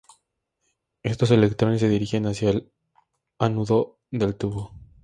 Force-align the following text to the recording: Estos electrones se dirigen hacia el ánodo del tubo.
Estos 1.03 1.29
electrones 1.29 1.79
se 1.81 1.87
dirigen 1.87 2.25
hacia 2.25 2.49
el 2.49 2.71
ánodo 3.37 3.99
del 4.09 4.35
tubo. 4.35 4.73